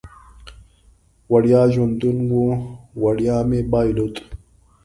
وړیا 1.31 1.61
ژوندون 1.73 2.17
و، 2.31 2.39
وړیا 3.03 3.37
مې 3.49 3.59
بایلود 3.71 4.15